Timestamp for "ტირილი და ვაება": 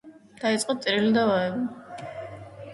0.85-2.11